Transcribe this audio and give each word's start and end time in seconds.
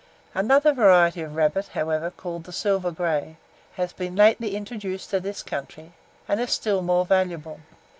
Another 0.33 0.73
variety 0.73 1.21
of 1.21 1.29
the 1.29 1.35
rabbit, 1.37 1.67
however, 1.67 2.09
called 2.09 2.45
the 2.45 2.51
"silver 2.51 2.89
grey," 2.89 3.37
has 3.73 3.93
been 3.93 4.15
lately 4.15 4.55
introduced 4.55 5.11
to 5.11 5.19
this 5.19 5.43
country, 5.43 5.93
and 6.27 6.39
is 6.39 6.49
still 6.49 6.81
more 6.81 7.05
valuable. 7.05 7.59